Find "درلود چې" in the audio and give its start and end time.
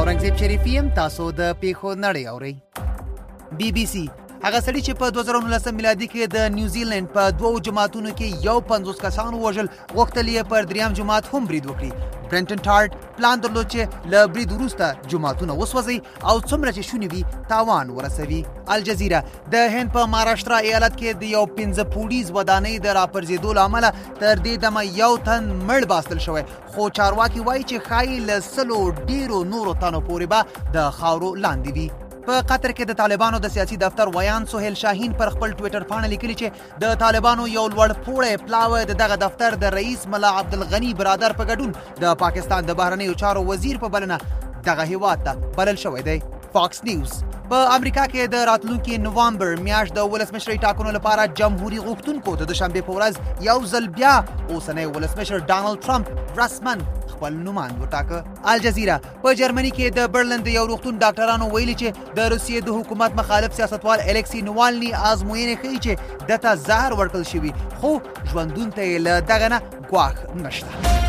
13.44-14.10